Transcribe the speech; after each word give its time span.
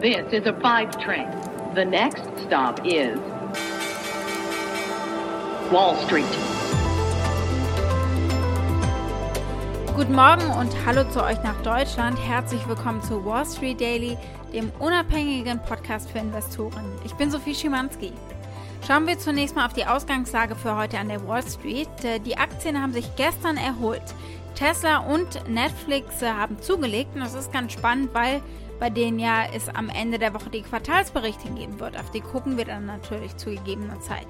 This 0.00 0.32
is 0.32 0.46
a 0.46 0.54
five 0.62 0.98
train. 0.98 1.28
The 1.74 1.84
next 1.84 2.22
stop 2.46 2.80
is 2.86 3.18
Wall 5.70 5.94
Street. 6.06 6.24
Guten 9.94 10.14
Morgen 10.14 10.48
und 10.58 10.74
hallo 10.86 11.04
zu 11.10 11.22
euch 11.22 11.42
nach 11.42 11.60
Deutschland. 11.60 12.18
Herzlich 12.18 12.66
willkommen 12.66 13.02
zu 13.02 13.22
Wall 13.26 13.44
Street 13.44 13.78
Daily, 13.78 14.16
dem 14.54 14.72
unabhängigen 14.78 15.60
Podcast 15.64 16.10
für 16.10 16.20
Investoren. 16.20 16.86
Ich 17.04 17.12
bin 17.16 17.30
Sophie 17.30 17.54
Schimanski. 17.54 18.14
Schauen 18.86 19.06
wir 19.06 19.18
zunächst 19.18 19.54
mal 19.54 19.66
auf 19.66 19.74
die 19.74 19.84
Ausgangslage 19.84 20.54
für 20.54 20.78
heute 20.78 20.96
an 20.96 21.08
der 21.08 21.28
Wall 21.28 21.42
Street. 21.42 21.90
Äh, 22.04 22.20
die 22.20 22.38
Aktien 22.38 22.80
haben 22.80 22.94
sich 22.94 23.14
gestern 23.16 23.58
erholt. 23.58 24.14
Tesla 24.54 25.00
und 25.00 25.46
Netflix 25.46 26.22
äh, 26.22 26.30
haben 26.30 26.58
zugelegt 26.62 27.14
und 27.14 27.20
das 27.20 27.34
ist 27.34 27.52
ganz 27.52 27.74
spannend, 27.74 28.14
weil 28.14 28.40
bei 28.80 28.90
denen 28.90 29.20
ja 29.20 29.44
es 29.54 29.68
am 29.68 29.88
Ende 29.88 30.18
der 30.18 30.34
Woche 30.34 30.50
die 30.50 30.62
Quartalsberichte 30.62 31.50
geben 31.50 31.78
wird. 31.78 31.96
Auf 31.98 32.10
die 32.10 32.22
gucken 32.22 32.56
wir 32.56 32.64
dann 32.64 32.86
natürlich 32.86 33.36
zu 33.36 33.50
gegebener 33.50 34.00
Zeit. 34.00 34.26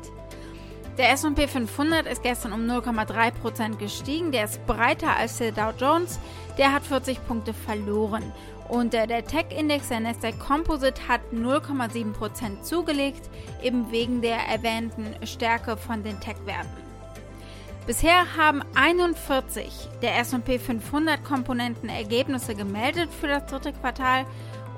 Der 0.99 1.13
S&P 1.13 1.47
500 1.47 2.07
ist 2.07 2.23
gestern 2.23 2.53
um 2.53 2.61
0,3% 2.69 3.77
gestiegen. 3.77 4.33
Der 4.33 4.45
ist 4.45 4.67
breiter 4.67 5.17
als 5.17 5.39
der 5.39 5.53
Dow 5.53 5.73
Jones. 5.79 6.19
Der 6.59 6.73
hat 6.73 6.83
40 6.83 7.27
Punkte 7.27 7.55
verloren. 7.55 8.33
Und 8.69 8.93
äh, 8.93 9.07
der 9.07 9.25
Tech-Index, 9.25 9.89
der 9.89 10.01
Nasdaq 10.01 10.39
Composite, 10.39 11.09
hat 11.09 11.23
0,7% 11.33 12.63
zugelegt, 12.63 13.31
eben 13.63 13.91
wegen 13.91 14.21
der 14.21 14.39
erwähnten 14.49 15.15
Stärke 15.27 15.77
von 15.77 16.03
den 16.03 16.21
Tech-Werten. 16.21 16.90
Bisher 17.87 18.37
haben 18.37 18.63
41 18.75 19.89
der 20.03 20.19
S&P 20.19 20.59
500 20.59 21.25
Komponenten 21.25 21.89
Ergebnisse 21.89 22.55
gemeldet 22.55 23.09
für 23.21 23.29
das 23.29 23.47
dritte 23.47 23.73
Quartal 23.73 24.27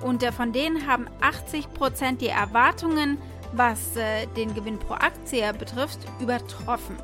und 0.03 0.25
von 0.25 0.53
denen 0.53 0.87
haben 0.87 1.07
80% 1.21 2.19
die 2.19 2.29
Erwartungen, 2.29 3.19
was 3.53 3.97
äh, 3.97 4.27
den 4.37 4.55
Gewinn 4.55 4.79
pro 4.79 4.95
Aktie 4.95 5.53
betrifft, 5.53 5.99
übertroffen. 6.21 6.97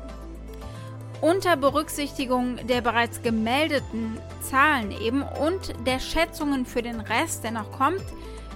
Unter 1.21 1.57
Berücksichtigung 1.57 2.65
der 2.65 2.81
bereits 2.81 3.21
gemeldeten 3.21 4.17
Zahlen 4.41 4.91
eben 4.91 5.21
und 5.21 5.73
der 5.85 5.99
Schätzungen 5.99 6.65
für 6.65 6.81
den 6.81 7.01
Rest, 7.01 7.43
der 7.43 7.51
noch 7.51 7.71
kommt, 7.73 8.03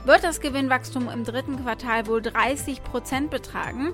wird 0.05 0.23
das 0.23 0.39
Gewinnwachstum 0.39 1.09
im 1.09 1.25
dritten 1.25 1.61
Quartal 1.61 2.07
wohl 2.07 2.21
30% 2.21 3.27
betragen, 3.29 3.93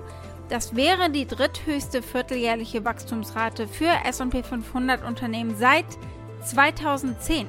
das 0.50 0.76
wäre 0.76 1.08
die 1.10 1.26
dritthöchste 1.26 2.02
vierteljährliche 2.02 2.84
Wachstumsrate 2.84 3.66
für 3.68 3.90
SP 4.04 4.42
500 4.42 5.04
Unternehmen 5.04 5.54
seit 5.56 5.86
2010. 6.44 7.46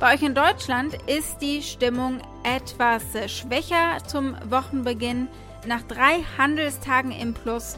Bei 0.00 0.14
euch 0.14 0.22
in 0.22 0.34
Deutschland 0.34 0.98
ist 1.06 1.38
die 1.40 1.62
Stimmung 1.62 2.20
etwas 2.42 3.04
schwächer 3.30 3.98
zum 4.06 4.34
Wochenbeginn. 4.48 5.28
Nach 5.66 5.82
drei 5.82 6.24
Handelstagen 6.38 7.12
im 7.12 7.34
Plus 7.34 7.76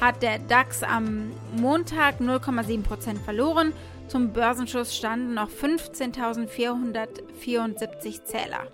hat 0.00 0.22
der 0.22 0.38
DAX 0.38 0.82
am 0.82 1.32
Montag 1.56 2.20
0,7% 2.20 3.18
verloren. 3.24 3.72
Zum 4.08 4.32
Börsenschluss 4.32 4.96
standen 4.96 5.34
noch 5.34 5.50
15.474 5.50 8.24
Zähler. 8.24 8.66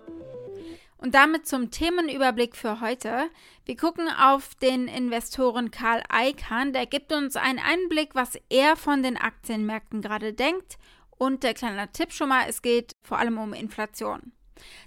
Und 1.01 1.15
damit 1.15 1.47
zum 1.47 1.71
Themenüberblick 1.71 2.55
für 2.55 2.83
heute. 2.83 3.31
Wir 3.65 3.75
gucken 3.75 4.11
auf 4.11 4.55
den 4.57 4.87
Investoren 4.87 5.71
Karl 5.71 6.03
Eichhahn. 6.11 6.75
Der 6.75 6.85
gibt 6.85 7.11
uns 7.11 7.37
einen 7.37 7.59
Einblick, 7.59 8.15
was 8.15 8.39
er 8.51 8.77
von 8.77 9.03
den 9.03 9.17
Aktienmärkten 9.17 10.03
gerade 10.03 10.35
denkt. 10.35 10.77
Und 11.09 11.43
der 11.43 11.55
kleine 11.55 11.91
Tipp 11.91 12.13
schon 12.13 12.29
mal, 12.29 12.45
es 12.49 12.61
geht 12.61 12.97
vor 13.01 13.19
allem 13.19 13.39
um 13.39 13.55
Inflation. 13.55 14.33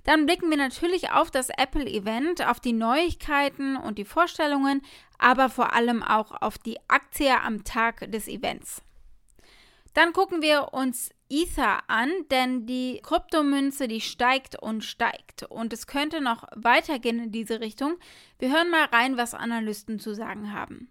Dann 0.03 0.27
blicken 0.27 0.51
wir 0.51 0.57
natürlich 0.57 1.09
auf 1.09 1.31
das 1.31 1.49
Apple-Event, 1.49 2.45
auf 2.45 2.59
die 2.59 2.73
Neuigkeiten 2.73 3.75
und 3.75 3.97
die 3.97 4.05
Vorstellungen, 4.05 4.83
aber 5.17 5.49
vor 5.49 5.73
allem 5.73 6.03
auch 6.03 6.39
auf 6.43 6.59
die 6.59 6.77
Aktie 6.89 7.41
am 7.41 7.63
Tag 7.63 8.11
des 8.11 8.27
Events. 8.27 8.83
Dann 9.95 10.13
gucken 10.13 10.43
wir 10.43 10.73
uns 10.73 11.09
Ether 11.33 11.89
an, 11.89 12.11
denn 12.29 12.67
die 12.67 12.99
Kryptomünze, 13.01 13.87
die 13.87 14.01
steigt 14.01 14.55
und 14.61 14.83
steigt. 14.83 15.43
Und 15.43 15.73
es 15.73 15.87
könnte 15.87 16.21
noch 16.21 16.43
weitergehen 16.55 17.19
in 17.19 17.31
diese 17.31 17.59
Richtung. 17.59 17.97
Wir 18.37 18.51
hören 18.53 18.69
mal 18.69 18.85
rein, 18.85 19.17
was 19.17 19.33
Analysten 19.33 19.99
zu 19.99 20.13
sagen 20.13 20.53
haben. 20.53 20.89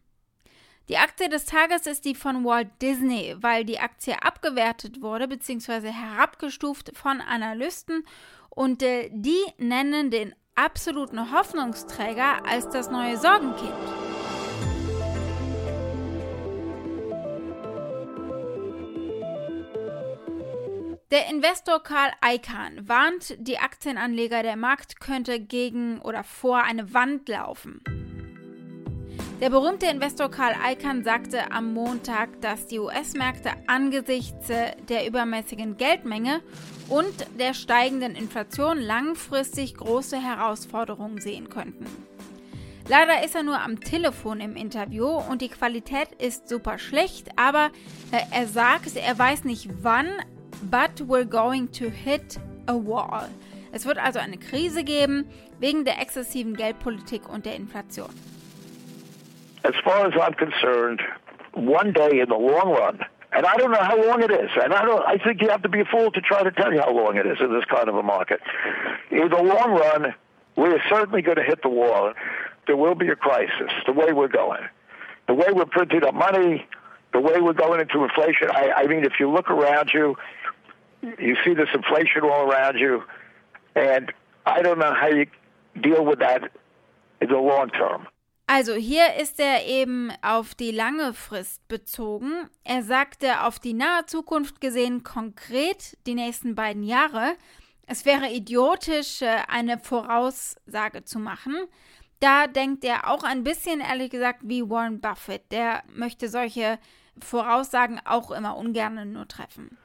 Die 0.88 0.98
Aktie 0.98 1.28
des 1.28 1.44
Tages 1.44 1.86
ist 1.86 2.04
die 2.04 2.16
von 2.16 2.44
Walt 2.44 2.68
Disney, 2.82 3.36
weil 3.38 3.64
die 3.64 3.78
Aktie 3.78 4.20
abgewertet 4.20 5.00
wurde 5.00 5.28
bzw. 5.28 5.92
herabgestuft 5.92 6.90
von 6.96 7.20
Analysten 7.20 8.04
und 8.50 8.82
äh, 8.82 9.08
die 9.12 9.40
nennen 9.58 10.10
den 10.10 10.34
absoluten 10.56 11.32
Hoffnungsträger 11.32 12.44
als 12.44 12.68
das 12.68 12.90
neue 12.90 13.16
Sorgenkind. 13.16 14.11
Der 21.12 21.28
Investor 21.28 21.82
Karl 21.82 22.10
Icahn 22.24 22.88
warnt 22.88 23.36
die 23.38 23.58
Aktienanleger, 23.58 24.42
der 24.42 24.56
Markt 24.56 24.98
könnte 24.98 25.40
gegen 25.40 26.00
oder 26.00 26.24
vor 26.24 26.62
eine 26.62 26.94
Wand 26.94 27.28
laufen. 27.28 27.82
Der 29.38 29.50
berühmte 29.50 29.84
Investor 29.88 30.30
Karl 30.30 30.54
Icahn 30.72 31.04
sagte 31.04 31.52
am 31.52 31.74
Montag, 31.74 32.40
dass 32.40 32.66
die 32.66 32.78
US-Märkte 32.78 33.50
angesichts 33.66 34.46
der 34.48 35.06
übermäßigen 35.06 35.76
Geldmenge 35.76 36.40
und 36.88 37.12
der 37.38 37.52
steigenden 37.52 38.16
Inflation 38.16 38.78
langfristig 38.78 39.74
große 39.74 40.16
Herausforderungen 40.16 41.20
sehen 41.20 41.50
könnten. 41.50 41.84
Leider 42.88 43.22
ist 43.22 43.34
er 43.34 43.42
nur 43.42 43.60
am 43.60 43.80
Telefon 43.80 44.40
im 44.40 44.56
Interview 44.56 45.08
und 45.08 45.42
die 45.42 45.50
Qualität 45.50 46.08
ist 46.18 46.48
super 46.48 46.78
schlecht, 46.78 47.28
aber 47.36 47.66
äh, 48.12 48.22
er 48.30 48.48
sagt, 48.48 48.96
er 48.96 49.18
weiß 49.18 49.44
nicht 49.44 49.68
wann, 49.82 50.08
but 50.70 51.00
we're 51.00 51.24
going 51.24 51.68
to 51.68 51.88
hit 51.90 52.38
a 52.68 52.76
wall. 52.76 53.28
Es 53.72 53.86
wird 53.86 53.98
also 53.98 54.18
eine 54.18 54.36
Krise 54.36 54.84
geben 54.84 55.28
wegen 55.58 55.84
der 55.84 56.00
exzessiven 56.00 56.54
Geldpolitik 56.56 57.28
und 57.28 57.46
der 57.46 57.56
Inflation. 57.56 58.10
As 59.64 59.74
far 59.84 60.06
as 60.06 60.14
I'm 60.14 60.34
concerned, 60.34 61.00
one 61.54 61.92
day 61.92 62.20
in 62.20 62.28
the 62.28 62.36
long 62.36 62.72
run, 62.72 62.98
and 63.32 63.46
I 63.46 63.56
don't 63.56 63.70
know 63.70 63.82
how 63.82 63.96
long 63.96 64.22
it 64.22 64.30
is, 64.30 64.50
and 64.62 64.74
I 64.74 64.84
don't. 64.84 65.02
I 65.06 65.16
think 65.16 65.40
you 65.40 65.48
have 65.48 65.62
to 65.62 65.68
be 65.68 65.80
a 65.80 65.84
fool 65.84 66.10
to 66.10 66.20
try 66.20 66.42
to 66.42 66.50
tell 66.50 66.72
you 66.72 66.80
how 66.80 66.92
long 66.92 67.16
it 67.16 67.26
is 67.26 67.38
in 67.40 67.52
this 67.52 67.64
kind 67.64 67.88
of 67.88 67.94
a 67.94 68.02
market. 68.02 68.40
In 69.10 69.28
the 69.30 69.42
long 69.42 69.72
run, 69.72 70.14
we're 70.56 70.82
certainly 70.90 71.22
going 71.22 71.38
to 71.38 71.44
hit 71.44 71.62
the 71.62 71.68
wall. 71.68 72.12
There 72.66 72.76
will 72.76 72.94
be 72.94 73.08
a 73.08 73.16
crisis. 73.16 73.70
The 73.86 73.92
way 73.92 74.12
we're 74.12 74.28
going, 74.28 74.62
the 75.28 75.34
way 75.34 75.46
we're 75.52 75.64
printing 75.64 76.04
our 76.04 76.12
money, 76.12 76.66
the 77.12 77.20
way 77.20 77.40
we're 77.40 77.52
going 77.52 77.80
into 77.80 78.04
inflation. 78.04 78.48
I, 78.50 78.72
I 78.76 78.86
mean, 78.86 79.04
if 79.04 79.14
you 79.18 79.30
look 79.30 79.50
around 79.50 79.90
you, 79.94 80.16
you 81.02 81.36
see 81.44 81.54
this 81.54 81.68
inflation 81.74 82.22
all 82.24 82.50
around 82.50 82.78
you, 82.78 83.02
and 83.74 84.12
I 84.46 84.62
don't 84.62 84.78
know 84.78 84.94
how 84.94 85.08
you 85.08 85.26
deal 85.80 86.04
with 86.04 86.18
that 86.20 86.50
in 87.20 87.28
the 87.28 87.36
long 87.36 87.70
term. 87.70 88.06
Also 88.46 88.74
hier 88.74 89.14
ist 89.20 89.40
er 89.40 89.64
eben 89.66 90.12
auf 90.20 90.54
die 90.54 90.72
lange 90.72 91.14
Frist 91.14 91.66
bezogen. 91.68 92.50
Er 92.64 92.82
sagte 92.82 93.44
auf 93.44 93.58
die 93.58 93.72
nahe 93.72 94.04
Zukunft 94.06 94.60
gesehen 94.60 95.04
konkret 95.04 95.96
die 96.06 96.14
nächsten 96.14 96.54
beiden 96.54 96.82
Jahre. 96.82 97.36
Es 97.86 98.04
wäre 98.04 98.28
idiotisch, 98.28 99.22
äh, 99.22 99.38
eine 99.48 99.78
Voraussage 99.78 101.04
zu 101.04 101.18
machen. 101.18 101.54
Da 102.20 102.46
denkt 102.46 102.84
er 102.84 103.10
auch 103.10 103.24
ein 103.24 103.42
bisschen, 103.42 103.80
ehrlich 103.80 104.10
gesagt, 104.10 104.40
wie 104.44 104.68
Warren 104.68 105.00
Buffett. 105.00 105.50
Der 105.50 105.82
möchte 105.92 106.28
solche 106.28 106.78
Voraussagen 107.20 108.00
auch 108.04 108.30
immer 108.30 108.56
ungern 108.56 109.12
nur 109.12 109.28
treffen. 109.28 109.78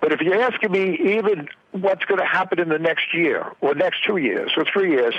But 0.00 0.12
if 0.12 0.20
you're 0.20 0.40
asking 0.40 0.72
me 0.72 0.98
even 1.16 1.48
what's 1.72 2.04
going 2.04 2.20
to 2.20 2.26
happen 2.26 2.58
in 2.58 2.68
the 2.68 2.78
next 2.78 3.12
year 3.12 3.52
or 3.60 3.74
next 3.74 4.04
two 4.04 4.16
years 4.16 4.52
or 4.56 4.64
three 4.64 4.90
years, 4.90 5.14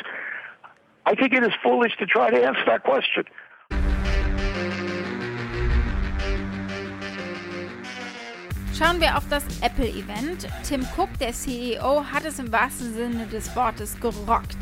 I 1.06 1.16
think 1.16 1.34
it 1.34 1.44
is 1.44 1.54
foolish 1.62 1.98
to 1.98 2.06
try 2.06 2.30
to 2.30 2.45
answer 2.45 2.63
that 2.66 2.84
question. 2.84 3.25
Schauen 8.74 9.00
wir 9.00 9.16
auf 9.16 9.28
das 9.30 9.44
Apple-Event. 9.62 10.48
Tim 10.68 10.88
Cook, 10.98 11.10
der 11.19 11.34
CEO, 11.34 12.04
hat 12.12 12.25
es 12.25 12.40
im 12.40 12.51
wahrsten 12.51 12.94
Sinne 12.94 13.28
des 13.28 13.56
Wortes 13.56 14.00
gerockt. 14.00 14.57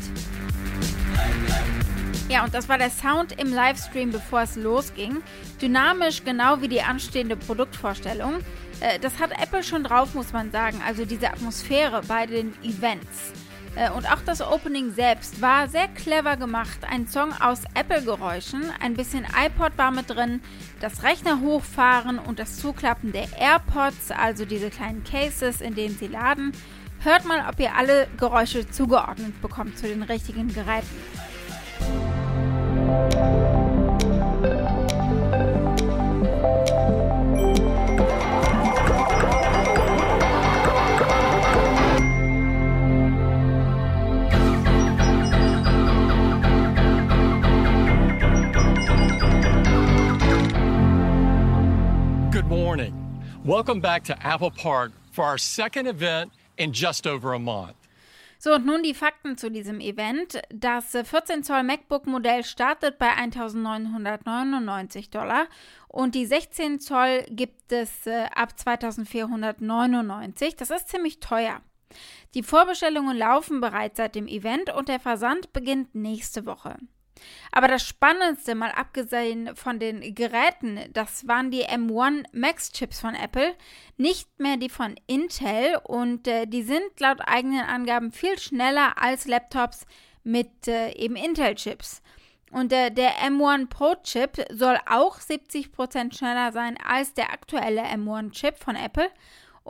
Ja, 2.28 2.44
und 2.44 2.54
das 2.54 2.68
war 2.68 2.76
der 2.76 2.90
Sound 2.90 3.40
im 3.40 3.52
Livestream, 3.52 4.12
bevor 4.12 4.42
es 4.42 4.56
losging. 4.56 5.22
Dynamisch, 5.60 6.22
genau 6.22 6.60
wie 6.60 6.68
die 6.68 6.82
anstehende 6.82 7.34
Produktvorstellung. 7.34 8.40
Äh, 8.80 8.98
das 8.98 9.18
hat 9.18 9.30
Apple 9.40 9.62
schon 9.62 9.84
drauf, 9.84 10.14
muss 10.14 10.32
man 10.32 10.50
sagen. 10.50 10.80
Also 10.86 11.04
diese 11.04 11.28
Atmosphäre 11.28 12.02
bei 12.06 12.26
den 12.26 12.54
Events. 12.62 13.32
Äh, 13.76 13.90
und 13.90 14.10
auch 14.10 14.20
das 14.24 14.40
Opening 14.40 14.92
selbst 14.92 15.40
war 15.40 15.68
sehr 15.68 15.88
clever 15.88 16.36
gemacht. 16.36 16.80
Ein 16.90 17.06
Song 17.06 17.32
aus 17.40 17.62
Apple-Geräuschen, 17.74 18.64
ein 18.80 18.94
bisschen 18.94 19.24
iPod 19.24 19.72
war 19.76 19.90
mit 19.90 20.10
drin, 20.10 20.42
das 20.80 21.02
Rechner 21.02 21.40
hochfahren 21.40 22.18
und 22.18 22.38
das 22.38 22.56
Zuklappen 22.56 23.12
der 23.12 23.28
AirPods, 23.38 24.10
also 24.10 24.44
diese 24.44 24.70
kleinen 24.70 25.04
Cases, 25.04 25.60
in 25.60 25.74
denen 25.74 25.96
sie 25.96 26.08
laden. 26.08 26.52
Hört 27.02 27.24
mal, 27.24 27.46
ob 27.48 27.58
ihr 27.60 27.74
alle 27.74 28.08
Geräusche 28.18 28.68
zugeordnet 28.68 29.40
bekommt 29.40 29.78
zu 29.78 29.86
den 29.86 30.02
richtigen 30.02 30.52
Geräten. 30.52 30.88
Good 52.32 52.46
morning. 52.46 52.94
Welcome 53.44 53.80
back 53.80 54.04
to 54.04 54.16
Apple 54.24 54.52
Park 54.52 54.92
for 55.10 55.24
our 55.24 55.36
second 55.36 55.88
event 55.88 56.30
in 56.56 56.72
just 56.72 57.04
over 57.04 57.32
a 57.32 57.40
month. 57.40 57.74
So, 58.38 58.54
und 58.54 58.64
nun 58.64 58.84
die 58.84 58.94
Fakten 58.94 59.36
zu 59.36 59.50
diesem 59.50 59.80
Event. 59.80 60.40
Das 60.48 60.92
14 60.92 61.42
Zoll 61.42 61.64
MacBook 61.64 62.06
Modell 62.06 62.44
startet 62.44 62.98
bei 62.98 63.08
1999 63.08 65.10
Dollar 65.10 65.48
und 65.88 66.14
die 66.14 66.24
16 66.24 66.78
Zoll 66.78 67.24
gibt 67.30 67.72
es 67.72 68.06
äh, 68.06 68.26
ab 68.32 68.56
2499. 68.56 70.54
Das 70.54 70.70
ist 70.70 70.88
ziemlich 70.88 71.18
teuer. 71.18 71.60
Die 72.34 72.44
Vorbestellungen 72.44 73.18
laufen 73.18 73.60
bereits 73.60 73.96
seit 73.96 74.14
dem 74.14 74.28
Event 74.28 74.72
und 74.72 74.88
der 74.88 75.00
Versand 75.00 75.52
beginnt 75.52 75.96
nächste 75.96 76.46
Woche. 76.46 76.76
Aber 77.52 77.68
das 77.68 77.86
Spannendste, 77.86 78.54
mal 78.54 78.70
abgesehen 78.70 79.54
von 79.56 79.78
den 79.78 80.14
Geräten, 80.14 80.80
das 80.92 81.26
waren 81.26 81.50
die 81.50 81.64
M1 81.64 82.24
Max 82.32 82.72
Chips 82.72 83.00
von 83.00 83.14
Apple, 83.14 83.54
nicht 83.96 84.28
mehr 84.38 84.56
die 84.56 84.68
von 84.68 84.94
Intel 85.06 85.78
und 85.84 86.26
äh, 86.28 86.46
die 86.46 86.62
sind 86.62 87.00
laut 87.00 87.20
eigenen 87.26 87.62
Angaben 87.62 88.12
viel 88.12 88.38
schneller 88.38 89.00
als 89.00 89.26
Laptops 89.26 89.86
mit 90.22 90.68
äh, 90.68 90.92
eben 90.92 91.16
Intel 91.16 91.54
Chips. 91.54 92.02
Und 92.50 92.72
äh, 92.72 92.90
der 92.90 93.12
M1 93.18 93.68
Pro 93.68 93.94
Chip 94.02 94.44
soll 94.50 94.78
auch 94.88 95.18
70% 95.20 96.16
schneller 96.16 96.52
sein 96.52 96.76
als 96.84 97.14
der 97.14 97.32
aktuelle 97.32 97.82
M1 97.82 98.32
Chip 98.32 98.58
von 98.58 98.74
Apple 98.74 99.10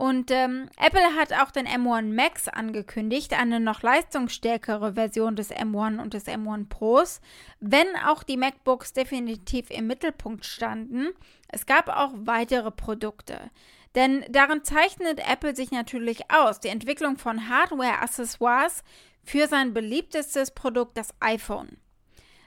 und 0.00 0.30
ähm, 0.30 0.70
Apple 0.78 1.14
hat 1.14 1.34
auch 1.34 1.50
den 1.50 1.66
M1 1.68 2.14
Max 2.14 2.48
angekündigt, 2.48 3.38
eine 3.38 3.60
noch 3.60 3.82
leistungsstärkere 3.82 4.94
Version 4.94 5.36
des 5.36 5.50
M1 5.52 6.00
und 6.00 6.14
des 6.14 6.26
M1 6.26 6.70
Pros, 6.70 7.20
wenn 7.58 7.86
auch 8.06 8.22
die 8.22 8.38
MacBooks 8.38 8.94
definitiv 8.94 9.68
im 9.68 9.86
Mittelpunkt 9.86 10.46
standen. 10.46 11.08
Es 11.48 11.66
gab 11.66 11.90
auch 11.90 12.12
weitere 12.14 12.70
Produkte. 12.70 13.50
Denn 13.94 14.24
darin 14.30 14.64
zeichnet 14.64 15.20
Apple 15.30 15.54
sich 15.54 15.70
natürlich 15.70 16.22
aus, 16.30 16.60
die 16.60 16.68
Entwicklung 16.68 17.18
von 17.18 17.50
Hardware-Accessoires 17.50 18.82
für 19.22 19.48
sein 19.48 19.74
beliebtestes 19.74 20.52
Produkt, 20.52 20.96
das 20.96 21.12
iPhone. 21.20 21.76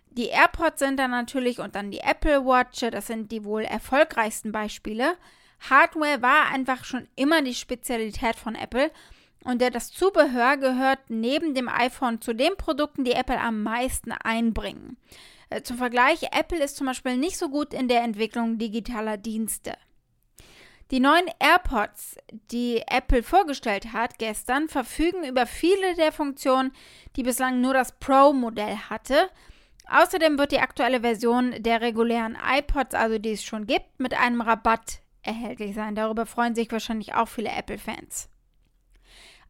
Die 0.10 0.30
AirPods 0.30 0.80
sind 0.80 0.98
dann 0.98 1.12
natürlich 1.12 1.60
und 1.60 1.76
dann 1.76 1.92
die 1.92 2.00
Apple 2.00 2.48
Watch, 2.48 2.80
das 2.80 3.06
sind 3.06 3.32
die 3.32 3.46
wohl 3.46 3.62
erfolgreichsten 3.62 4.52
Beispiele. 4.52 5.18
Hardware 5.70 6.22
war 6.22 6.52
einfach 6.52 6.84
schon 6.84 7.08
immer 7.16 7.42
die 7.42 7.56
Spezialität 7.56 8.36
von 8.36 8.56
Apple 8.56 8.92
und 9.44 9.62
das 9.62 9.92
Zubehör 9.92 10.58
gehört 10.58 11.00
neben 11.10 11.54
dem 11.54 11.68
iPhone 11.68 12.22
zu 12.22 12.34
den 12.34 12.56
Produkten, 12.58 13.04
die 13.04 13.12
Apple 13.12 13.40
am 13.40 13.62
meisten 13.64 14.12
einbringen. 14.12 14.98
Äh, 15.50 15.62
zum 15.62 15.78
Vergleich, 15.78 16.24
Apple 16.32 16.64
ist 16.64 16.78
zum 16.78 16.88
Beispiel 16.88 17.18
nicht 17.18 17.38
so 17.38 17.50
gut 17.50 17.74
in 17.74 17.88
der 17.88 18.04
Entwicklung 18.04 18.58
digitaler 18.58 19.18
Dienste. 19.18 19.74
Die 20.92 21.00
neuen 21.00 21.26
AirPods, 21.40 22.18
die 22.52 22.84
Apple 22.88 23.24
vorgestellt 23.24 23.94
hat 23.94 24.20
gestern, 24.20 24.68
verfügen 24.68 25.24
über 25.24 25.46
viele 25.46 25.96
der 25.96 26.12
Funktionen, 26.12 26.72
die 27.16 27.24
bislang 27.24 27.62
nur 27.62 27.74
das 27.74 27.94
Pro-Modell 28.00 28.78
hatte. 28.90 29.30
Außerdem 29.90 30.38
wird 30.38 30.52
die 30.52 30.60
aktuelle 30.60 31.02
Version 31.02 31.56
der 31.58 31.82
regulären 31.82 32.38
iPods, 32.58 32.96
also 32.96 33.18
die 33.18 33.32
es 33.32 33.44
schon 33.44 33.66
gibt, 33.66 34.00
mit 34.00 34.14
einem 34.14 34.42
Rabatt 34.42 35.03
erhältlich 35.24 35.76
sein. 35.76 35.96
Darüber 35.96 36.26
freuen 36.26 36.56
sich 36.56 36.72
wahrscheinlich 36.72 37.14
auch 37.16 37.28
viele 37.28 37.50
Apple-Fans. 37.50 38.30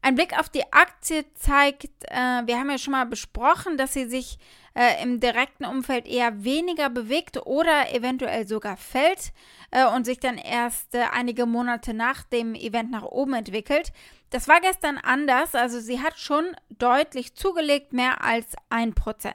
Ein 0.04 0.16
Blick 0.16 0.38
auf 0.38 0.50
die 0.50 0.70
Aktie 0.70 1.24
zeigt, 1.32 1.88
äh, 2.10 2.42
wir 2.44 2.58
haben 2.58 2.70
ja 2.70 2.76
schon 2.76 2.92
mal 2.92 3.06
besprochen, 3.06 3.78
dass 3.78 3.94
sie 3.94 4.04
sich 4.04 4.38
äh, 4.74 5.02
im 5.02 5.18
direkten 5.18 5.64
Umfeld 5.64 6.06
eher 6.06 6.44
weniger 6.44 6.90
bewegt 6.90 7.38
oder 7.46 7.90
eventuell 7.94 8.46
sogar 8.46 8.76
fällt 8.76 9.32
äh, 9.70 9.86
und 9.86 10.04
sich 10.04 10.20
dann 10.20 10.36
erst 10.36 10.94
äh, 10.94 11.04
einige 11.10 11.46
Monate 11.46 11.94
nach 11.94 12.22
dem 12.24 12.54
Event 12.54 12.90
nach 12.90 13.04
oben 13.04 13.32
entwickelt. 13.32 13.92
Das 14.28 14.46
war 14.46 14.60
gestern 14.60 14.98
anders, 14.98 15.54
also 15.54 15.80
sie 15.80 16.00
hat 16.00 16.18
schon 16.18 16.44
deutlich 16.68 17.34
zugelegt, 17.34 17.94
mehr 17.94 18.22
als 18.22 18.56
1%. 18.68 19.32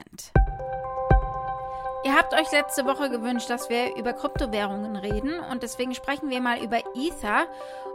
Ihr 2.02 2.14
habt 2.14 2.32
euch 2.32 2.50
letzte 2.50 2.86
Woche 2.86 3.10
gewünscht, 3.10 3.50
dass 3.50 3.68
wir 3.68 3.94
über 3.94 4.14
Kryptowährungen 4.14 4.96
reden 4.96 5.38
und 5.38 5.62
deswegen 5.62 5.94
sprechen 5.94 6.30
wir 6.30 6.40
mal 6.40 6.58
über 6.62 6.78
Ether. 6.94 7.46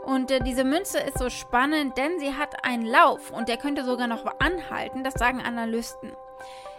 Und 0.05 0.29
äh, 0.29 0.39
diese 0.39 0.63
Münze 0.63 0.99
ist 0.99 1.17
so 1.17 1.31
spannend, 1.31 1.97
denn 1.97 2.19
sie 2.19 2.35
hat 2.35 2.63
einen 2.63 2.85
Lauf 2.85 3.31
und 3.31 3.49
der 3.49 3.57
könnte 3.57 3.83
sogar 3.83 4.05
noch 4.05 4.23
anhalten, 4.37 5.03
das 5.03 5.15
sagen 5.15 5.41
Analysten. 5.41 6.11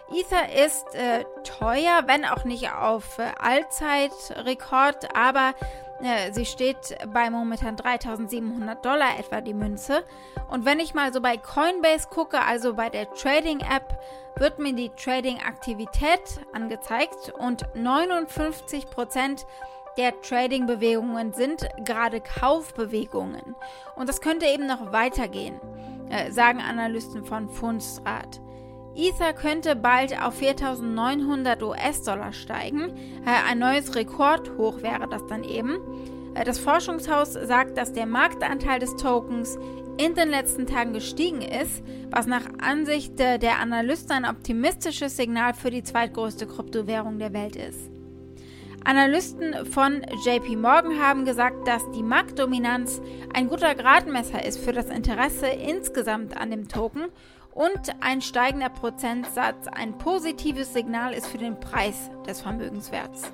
Ether 0.08 0.64
ist 0.64 0.94
äh, 0.94 1.24
teuer, 1.42 2.04
wenn 2.06 2.24
auch 2.24 2.44
nicht 2.44 2.70
auf 2.70 3.18
äh, 3.18 3.32
Allzeitrekord, 3.40 5.16
aber 5.16 5.54
sie 6.32 6.44
steht 6.44 6.96
bei 7.12 7.30
momentan 7.30 7.76
3700 7.76 8.84
Dollar 8.84 9.18
etwa 9.18 9.40
die 9.40 9.54
Münze. 9.54 10.04
Und 10.50 10.64
wenn 10.64 10.78
ich 10.78 10.94
mal 10.94 11.12
so 11.12 11.20
bei 11.20 11.36
Coinbase 11.36 12.08
gucke, 12.08 12.40
also 12.42 12.74
bei 12.74 12.90
der 12.90 13.10
Trading-App, 13.12 13.98
wird 14.38 14.58
mir 14.58 14.74
die 14.74 14.90
Trading-Aktivität 14.90 16.40
angezeigt 16.52 17.32
und 17.38 17.66
59% 17.74 19.46
der 19.96 20.20
Trading-Bewegungen 20.20 21.32
sind 21.32 21.66
gerade 21.84 22.20
Kaufbewegungen. 22.20 23.56
Und 23.94 24.08
das 24.08 24.20
könnte 24.20 24.46
eben 24.46 24.66
noch 24.66 24.92
weitergehen, 24.92 25.58
äh, 26.10 26.30
sagen 26.30 26.60
Analysten 26.60 27.24
von 27.24 27.48
Fundstrat. 27.48 28.40
Ether 28.96 29.34
könnte 29.34 29.76
bald 29.76 30.18
auf 30.22 30.40
4.900 30.40 31.62
US-Dollar 31.62 32.32
steigen. 32.32 32.90
Äh, 33.26 33.50
ein 33.50 33.58
neues 33.58 33.94
Rekordhoch 33.94 34.82
wäre 34.82 35.06
das 35.08 35.26
dann 35.26 35.44
eben. 35.44 35.78
Äh, 36.34 36.44
das 36.44 36.58
Forschungshaus 36.58 37.34
sagt, 37.34 37.76
dass 37.76 37.92
der 37.92 38.06
Marktanteil 38.06 38.80
des 38.80 38.96
Tokens 38.96 39.58
in 39.98 40.14
den 40.14 40.30
letzten 40.30 40.66
Tagen 40.66 40.94
gestiegen 40.94 41.42
ist, 41.42 41.82
was 42.10 42.26
nach 42.26 42.44
Ansicht 42.58 43.18
der 43.18 43.60
Analysten 43.60 44.12
ein 44.12 44.30
optimistisches 44.30 45.16
Signal 45.16 45.54
für 45.54 45.70
die 45.70 45.82
zweitgrößte 45.82 46.46
Kryptowährung 46.46 47.18
der 47.18 47.32
Welt 47.32 47.56
ist. 47.56 47.90
Analysten 48.84 49.66
von 49.66 50.02
JP 50.24 50.56
Morgan 50.56 51.00
haben 51.02 51.24
gesagt, 51.24 51.66
dass 51.66 51.90
die 51.90 52.02
Marktdominanz 52.04 53.00
ein 53.34 53.48
guter 53.48 53.74
Gradmesser 53.74 54.44
ist 54.44 54.58
für 54.58 54.72
das 54.72 54.86
Interesse 54.90 55.46
insgesamt 55.46 56.36
an 56.36 56.50
dem 56.50 56.68
Token 56.68 57.06
und 57.56 57.96
ein 58.00 58.20
steigender 58.20 58.68
Prozentsatz 58.68 59.66
ein 59.66 59.96
positives 59.96 60.74
Signal 60.74 61.14
ist 61.14 61.26
für 61.26 61.38
den 61.38 61.58
Preis 61.58 62.10
des 62.26 62.42
Vermögenswerts. 62.42 63.32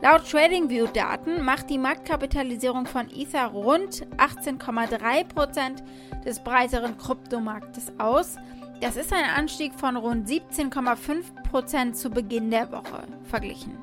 Laut 0.00 0.30
TradingView-Daten 0.30 1.42
macht 1.44 1.68
die 1.68 1.78
Marktkapitalisierung 1.78 2.86
von 2.86 3.10
Ether 3.10 3.46
rund 3.46 4.06
18,3% 4.16 5.82
des 6.24 6.38
breiteren 6.38 6.96
Kryptomarktes 6.96 7.92
aus. 7.98 8.36
Das 8.80 8.96
ist 8.96 9.12
ein 9.12 9.24
Anstieg 9.24 9.74
von 9.74 9.96
rund 9.96 10.28
17,5% 10.28 11.94
zu 11.94 12.10
Beginn 12.10 12.52
der 12.52 12.70
Woche 12.70 13.02
verglichen. 13.24 13.76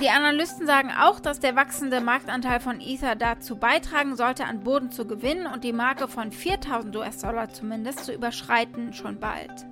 Die 0.00 0.08
Analysten 0.08 0.66
sagen 0.66 0.90
auch, 0.98 1.20
dass 1.20 1.40
der 1.40 1.56
wachsende 1.56 2.00
Marktanteil 2.00 2.60
von 2.60 2.80
Ether 2.80 3.16
dazu 3.16 3.56
beitragen 3.56 4.16
sollte, 4.16 4.46
an 4.46 4.60
Boden 4.60 4.90
zu 4.90 5.06
gewinnen 5.06 5.46
und 5.46 5.62
die 5.62 5.74
Marke 5.74 6.08
von 6.08 6.32
4000 6.32 6.96
US-Dollar 6.96 7.50
zumindest 7.50 8.06
zu 8.06 8.14
überschreiten 8.14 8.94
schon 8.94 9.20
bald. 9.20 9.66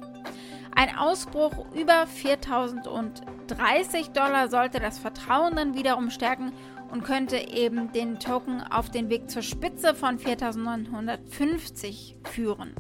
Ein 0.76 0.94
Ausbruch 0.98 1.64
über 1.74 2.06
4030 2.06 4.10
Dollar 4.10 4.48
sollte 4.48 4.80
das 4.80 4.98
Vertrauen 4.98 5.56
dann 5.56 5.74
wiederum 5.74 6.10
stärken 6.10 6.52
und 6.90 7.04
könnte 7.04 7.38
eben 7.38 7.90
den 7.92 8.18
Token 8.18 8.62
auf 8.62 8.90
den 8.90 9.08
Weg 9.08 9.30
zur 9.30 9.40
Spitze 9.40 9.94
von 9.94 10.18
4950 10.18 12.16
führen. 12.24 12.74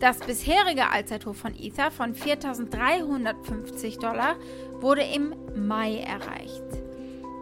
Das 0.00 0.18
bisherige 0.18 0.90
Allzeithoch 0.90 1.34
von 1.34 1.54
Ether 1.54 1.90
von 1.90 2.14
4.350 2.14 4.00
Dollar 4.00 4.36
wurde 4.80 5.02
im 5.02 5.34
Mai 5.54 6.00
erreicht. 6.00 6.62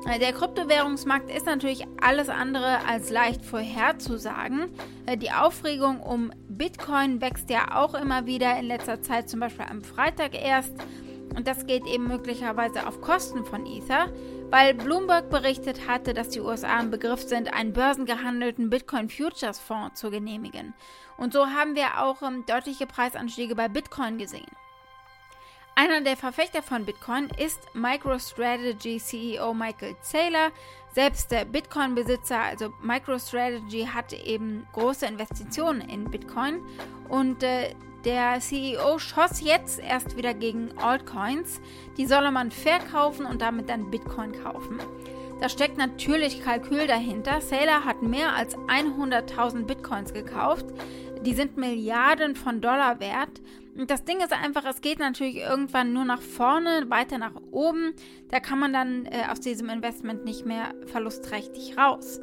Äh, 0.07 0.19
der 0.19 0.33
Kryptowährungsmarkt 0.33 1.31
ist 1.31 1.47
natürlich 1.47 1.87
alles 2.01 2.29
andere 2.29 2.85
als 2.87 3.11
leicht 3.11 3.45
vorherzusagen. 3.45 4.71
Äh, 5.07 5.17
die 5.17 5.31
Aufregung 5.31 6.01
um 6.01 6.33
Bitcoin 6.49 7.21
wächst 7.21 7.51
ja 7.51 7.77
auch 7.77 7.95
immer 7.95 8.27
wieder 8.27 8.59
in 8.59 8.67
letzter 8.67 9.01
Zeit, 9.03 9.29
zum 9.29 9.41
Beispiel 9.41 9.67
am 9.69 9.83
Freitag 9.83 10.35
erst. 10.35 10.73
Und 11.35 11.47
das 11.47 11.67
geht 11.67 11.87
eben 11.87 12.09
möglicherweise 12.09 12.87
auf 12.87 13.01
Kosten 13.01 13.45
von 13.45 13.65
Ether. 13.65 14.09
Weil 14.53 14.75
Bloomberg 14.75 15.31
berichtet 15.31 15.89
hatte, 15.89 16.13
dass 16.13 16.29
die 16.29 16.41
USA 16.41 16.79
im 16.79 16.91
Begriff 16.91 17.23
sind, 17.23 17.55
einen 17.55 17.73
börsengehandelten 17.73 18.69
Bitcoin 18.69 19.09
Futures 19.09 19.59
Fonds 19.59 19.99
zu 19.99 20.11
genehmigen. 20.11 20.75
Und 21.17 21.33
so 21.33 21.47
haben 21.47 21.75
wir 21.75 22.03
auch 22.03 22.21
ähm, 22.21 22.45
deutliche 22.47 22.87
Preisanstiege 22.87 23.55
bei 23.55 23.69
Bitcoin 23.69 24.19
gesehen. 24.19 24.51
Einer 25.75 26.03
der 26.03 26.19
Verfechter 26.19 26.63
von 26.63 26.85
Bitcoin 26.85 27.31
ist 27.39 27.75
MicroStrategy 27.75 28.99
CEO 28.99 29.55
Michael 29.55 29.97
Saylor, 30.03 30.51
selbst 30.93 31.31
der 31.31 31.47
Bitcoin-Besitzer. 31.47 32.39
Also 32.39 32.75
MicroStrategy 32.83 33.87
hat 33.87 34.13
eben 34.13 34.67
große 34.75 35.07
Investitionen 35.07 35.81
in 35.81 36.11
Bitcoin 36.11 36.61
und 37.09 37.43
äh, 37.43 37.75
der 38.05 38.41
CEO 38.41 38.99
schoss 38.99 39.41
jetzt 39.41 39.79
erst 39.81 40.17
wieder 40.17 40.35
gegen 40.35 40.77
Altcoins. 40.79 41.61
Die 41.97 42.07
solle 42.07 42.31
man 42.31 42.51
verkaufen 42.51 43.27
und 43.27 43.43
damit 43.43 43.69
dann 43.69 43.91
Bitcoin 43.91 44.33
kaufen. 44.33 44.79
Da 45.41 45.49
steckt 45.49 45.77
natürlich 45.77 46.45
Kalkül 46.45 46.87
dahinter. 46.87 47.41
Saylor 47.41 47.85
hat 47.85 48.03
mehr 48.03 48.35
als 48.35 48.57
100.000 48.57 49.65
Bitcoins 49.65 50.13
gekauft. 50.13 50.67
Die 51.25 51.35
sind 51.35 51.57
Milliarden 51.57 52.37
von 52.37 52.61
Dollar 52.61 53.01
wert. 53.01 53.41
Und 53.77 53.91
das 53.91 54.05
Ding 54.05 54.21
ist 54.21 54.33
einfach, 54.33 54.65
es 54.67 54.83
geht 54.83 54.99
natürlich 54.99 55.37
irgendwann 55.37 55.93
nur 55.93 56.05
nach 56.05 56.21
vorne, 56.21 56.85
weiter 56.91 57.19
nach 57.19 57.35
oben. 57.51 57.95
Da 58.29 58.39
kann 58.39 58.59
man 58.59 58.73
dann 58.73 59.07
äh, 59.07 59.25
aus 59.31 59.41
diesem 59.41 59.71
Investment 59.71 60.25
nicht 60.25 60.45
mehr 60.45 60.75
verlustträchtig 60.87 61.79
raus. 61.79 62.21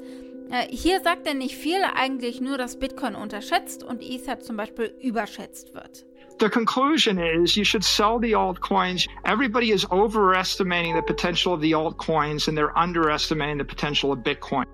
Äh, 0.51 0.67
hier 0.69 0.99
sagt 1.01 1.27
er 1.27 1.35
nicht 1.35 1.55
viel, 1.55 1.81
eigentlich 1.95 2.41
nur, 2.41 2.57
dass 2.57 2.79
Bitcoin 2.79 3.15
unterschätzt 3.15 3.83
und 3.83 4.01
Ether 4.01 4.39
zum 4.39 4.57
Beispiel 4.57 4.93
überschätzt 5.01 5.73
wird. 5.73 6.05
The 6.39 6.49
conclusion 6.49 7.17
is 7.17 7.57
you 7.57 7.65
should 7.65 7.83
sell 7.83 8.17
the 8.19 8.33
altcoins. 8.33 9.07
Everybody 9.25 9.71
is 9.71 9.85
overestimating 9.91 10.95
the 10.95 11.01
potential 11.01 11.53
of 11.53 11.61
the 11.61 11.73
altcoins 11.73 12.47
and 12.47 12.57
they're 12.57 12.75
underestimating 12.77 13.57
the 13.57 13.65
potential 13.65 14.11
of 14.11 14.19
Bitcoin. 14.19 14.65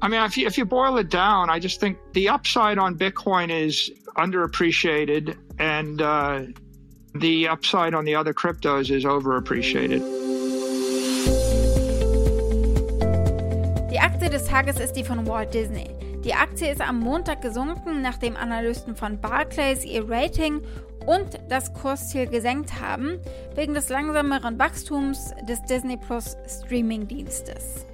I 0.00 0.08
mean, 0.08 0.22
if 0.22 0.36
you, 0.36 0.46
if 0.46 0.56
you 0.56 0.64
boil 0.64 0.96
it 0.98 1.08
down, 1.08 1.50
I 1.50 1.58
just 1.58 1.80
think 1.80 1.98
the 2.12 2.28
upside 2.28 2.78
on 2.78 2.96
Bitcoin 2.96 3.50
is 3.50 3.90
underappreciated 4.16 5.36
and 5.58 6.00
uh, 6.00 6.42
the 7.14 7.48
upside 7.48 7.94
on 7.94 8.04
the 8.04 8.14
other 8.14 8.32
cryptos 8.32 8.90
is 8.90 9.04
overappreciated. 9.04 10.31
Tages 14.52 14.80
ist 14.80 14.92
die 14.96 15.04
von 15.04 15.26
Walt 15.26 15.54
Disney. 15.54 15.88
Die 16.26 16.34
Aktie 16.34 16.70
ist 16.70 16.82
am 16.82 17.00
Montag 17.00 17.40
gesunken, 17.40 18.02
nachdem 18.02 18.36
Analysten 18.36 18.94
von 18.94 19.18
Barclays 19.18 19.82
ihr 19.82 20.06
Rating 20.06 20.60
und 21.06 21.40
das 21.48 21.72
Kursziel 21.72 22.26
gesenkt 22.26 22.78
haben, 22.78 23.18
wegen 23.54 23.72
des 23.72 23.88
langsameren 23.88 24.58
Wachstums 24.58 25.32
des 25.48 25.62
Disney 25.62 25.96
Plus 25.96 26.36
Streaming-Dienstes. 26.46 27.86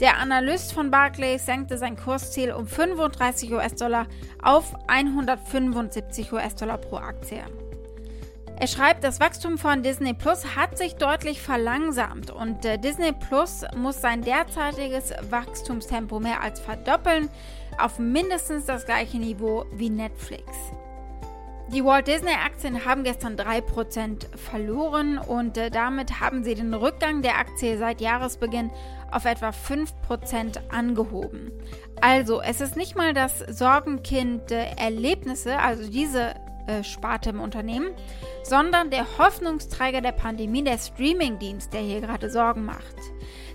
Der 0.00 0.18
Analyst 0.18 0.72
von 0.72 0.92
Barclays 0.92 1.44
senkte 1.44 1.76
sein 1.76 1.96
Kursziel 1.96 2.52
um 2.52 2.68
35 2.68 3.52
US-Dollar 3.52 4.06
auf 4.40 4.76
175 4.86 6.32
US-Dollar 6.32 6.78
pro 6.78 6.98
Aktie. 6.98 7.42
Er 8.60 8.66
schreibt, 8.66 9.04
das 9.04 9.20
Wachstum 9.20 9.56
von 9.56 9.84
Disney 9.84 10.14
Plus 10.14 10.56
hat 10.56 10.76
sich 10.78 10.96
deutlich 10.96 11.40
verlangsamt 11.40 12.32
und 12.32 12.64
äh, 12.64 12.76
Disney 12.76 13.12
Plus 13.12 13.64
muss 13.76 14.00
sein 14.00 14.22
derzeitiges 14.22 15.12
Wachstumstempo 15.30 16.18
mehr 16.18 16.42
als 16.42 16.58
verdoppeln 16.58 17.28
auf 17.78 18.00
mindestens 18.00 18.66
das 18.66 18.84
gleiche 18.84 19.18
Niveau 19.18 19.64
wie 19.72 19.90
Netflix. 19.90 20.42
Die 21.72 21.84
Walt 21.84 22.08
Disney 22.08 22.32
Aktien 22.32 22.84
haben 22.84 23.04
gestern 23.04 23.36
3% 23.36 24.36
verloren 24.36 25.18
und 25.18 25.56
äh, 25.56 25.70
damit 25.70 26.18
haben 26.18 26.42
sie 26.42 26.56
den 26.56 26.74
Rückgang 26.74 27.22
der 27.22 27.38
Aktie 27.38 27.78
seit 27.78 28.00
Jahresbeginn 28.00 28.72
auf 29.12 29.24
etwa 29.24 29.50
5% 29.50 30.70
angehoben. 30.70 31.52
Also, 32.00 32.40
es 32.40 32.60
ist 32.60 32.74
nicht 32.74 32.96
mal 32.96 33.14
das 33.14 33.38
Sorgenkind 33.38 34.50
der 34.50 34.80
Erlebnisse, 34.80 35.60
also 35.60 35.88
diese 35.88 36.34
äh, 36.68 36.84
Sparte 36.84 37.30
im 37.30 37.40
Unternehmen, 37.40 37.88
sondern 38.48 38.90
der 38.90 39.18
Hoffnungsträger 39.18 40.00
der 40.00 40.12
Pandemie, 40.12 40.64
der 40.64 40.78
Streamingdienst, 40.78 41.72
der 41.72 41.80
hier 41.80 42.00
gerade 42.00 42.30
Sorgen 42.30 42.64
macht. 42.64 42.96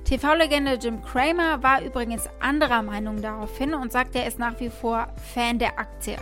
TV-Legende 0.05 0.73
Jim 0.73 1.01
Cramer 1.01 1.63
war 1.63 1.81
übrigens 1.81 2.29
anderer 2.39 2.83
Meinung 2.83 3.21
daraufhin 3.21 3.73
und 3.73 3.91
sagt, 3.91 4.15
er 4.15 4.27
ist 4.27 4.37
nach 4.37 4.59
wie 4.59 4.69
vor 4.69 5.07
Fan 5.33 5.59
der 5.59 5.79
Aktie. 5.79 6.17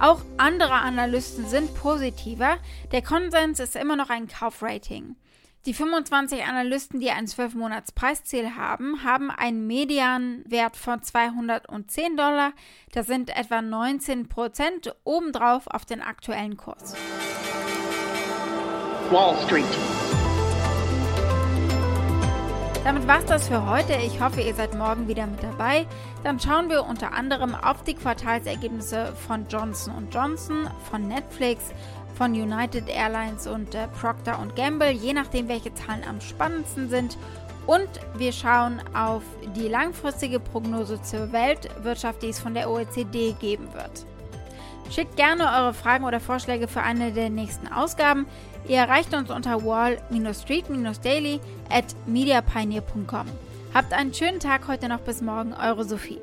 Auch 0.00 0.22
andere 0.38 0.72
Analysten 0.72 1.46
sind 1.46 1.74
positiver. 1.74 2.56
Der 2.92 3.02
Konsens 3.02 3.60
ist 3.60 3.76
immer 3.76 3.96
noch 3.96 4.10
ein 4.10 4.26
Kaufrating. 4.26 5.16
Die 5.66 5.72
25 5.72 6.44
Analysten, 6.44 7.00
die 7.00 7.10
ein 7.10 7.26
12-Monats-Preisziel 7.26 8.54
haben, 8.56 9.02
haben 9.02 9.30
einen 9.30 9.66
Medianwert 9.66 10.76
von 10.76 11.02
210 11.02 12.18
Dollar. 12.18 12.52
Das 12.92 13.06
sind 13.06 13.34
etwa 13.34 13.62
19 13.62 14.28
Prozent 14.28 14.94
obendrauf 15.04 15.66
auf 15.68 15.86
den 15.86 16.02
aktuellen 16.02 16.58
Kurs. 16.58 16.94
Wall 19.10 19.36
Street. 19.44 19.64
Damit 22.84 23.06
war's 23.06 23.24
das 23.26 23.48
für 23.48 23.68
heute. 23.68 23.94
Ich 23.94 24.20
hoffe, 24.20 24.40
ihr 24.40 24.54
seid 24.54 24.74
morgen 24.74 25.08
wieder 25.08 25.26
mit 25.26 25.42
dabei. 25.42 25.86
Dann 26.22 26.38
schauen 26.40 26.68
wir 26.68 26.84
unter 26.84 27.12
anderem 27.12 27.54
auf 27.54 27.82
die 27.82 27.94
Quartalsergebnisse 27.94 29.12
von 29.26 29.46
Johnson 29.48 30.08
Johnson, 30.10 30.68
von 30.90 31.06
Netflix, 31.08 31.72
von 32.16 32.32
United 32.32 32.88
Airlines 32.88 33.46
und 33.46 33.74
äh, 33.74 33.88
Procter 33.88 34.38
Gamble, 34.56 34.90
je 34.90 35.12
nachdem, 35.12 35.48
welche 35.48 35.74
Zahlen 35.74 36.04
am 36.08 36.20
spannendsten 36.20 36.88
sind. 36.88 37.18
Und 37.66 37.88
wir 38.16 38.32
schauen 38.32 38.80
auf 38.94 39.22
die 39.56 39.68
langfristige 39.68 40.38
Prognose 40.38 41.00
zur 41.02 41.32
Weltwirtschaft, 41.32 42.22
die 42.22 42.28
es 42.28 42.38
von 42.38 42.54
der 42.54 42.70
OECD 42.70 43.32
geben 43.40 43.72
wird. 43.72 44.06
Schickt 44.90 45.16
gerne 45.16 45.44
eure 45.44 45.74
Fragen 45.74 46.04
oder 46.04 46.20
Vorschläge 46.20 46.68
für 46.68 46.82
eine 46.82 47.10
der 47.12 47.30
nächsten 47.30 47.68
Ausgaben. 47.68 48.26
Ihr 48.66 48.78
erreicht 48.78 49.12
uns 49.14 49.30
unter 49.30 49.62
wall-street-daily 49.64 51.40
at 51.70 51.84
mediapioneer.com. 52.06 53.26
Habt 53.74 53.92
einen 53.92 54.14
schönen 54.14 54.40
Tag 54.40 54.68
heute 54.68 54.88
noch 54.88 55.00
bis 55.00 55.20
morgen, 55.20 55.52
eure 55.52 55.84
Sophie. 55.84 56.20